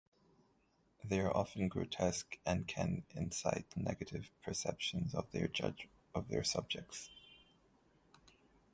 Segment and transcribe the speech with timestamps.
[1.03, 7.11] They are often grotesque and can incite negative perceptions of their subjects.